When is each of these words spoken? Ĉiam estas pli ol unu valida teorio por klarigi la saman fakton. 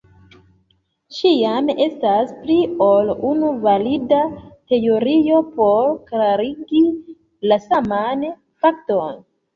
Ĉiam 1.17 1.67
estas 1.83 2.31
pli 2.45 2.55
ol 2.85 3.11
unu 3.31 3.51
valida 3.67 4.23
teorio 4.73 5.43
por 5.59 5.93
klarigi 6.09 6.83
la 7.53 7.59
saman 7.69 8.25
fakton. 8.65 9.25